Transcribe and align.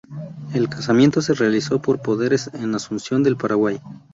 El 0.55 0.67
casamiento 0.67 1.21
se 1.21 1.35
realizó 1.35 1.79
por 1.79 2.01
poderes 2.01 2.49
en 2.55 2.73
Asunción 2.73 3.21
del 3.21 3.37
Paraguay. 3.37 3.79